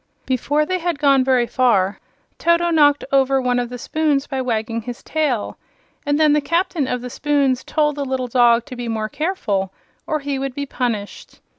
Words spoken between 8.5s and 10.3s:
to be more careful, or